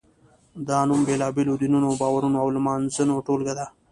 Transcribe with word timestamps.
دا 0.67 0.77
نوم 0.87 1.01
بېلابېلو 1.07 1.53
دینونو، 1.61 1.89
باورونو 2.01 2.37
او 2.43 2.47
لمانځنو 2.55 3.23
ټولګه 3.27 3.53
ده. 3.59 3.65